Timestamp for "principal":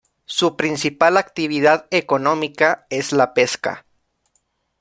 0.57-1.15